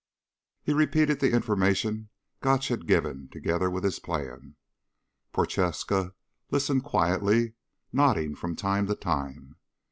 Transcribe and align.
He 0.63 0.73
repeated 0.73 1.19
the 1.19 1.31
information 1.31 2.09
Gotch 2.39 2.69
had 2.69 2.87
given, 2.87 3.29
together 3.31 3.69
with 3.69 3.83
his 3.83 3.99
plan. 3.99 4.55
Prochaska 5.31 6.15
listened 6.49 6.83
quietly, 6.83 7.53
nodding 7.93 8.33
from 8.33 8.55
time 8.55 8.87
to 8.87 8.95
time. 8.95 9.57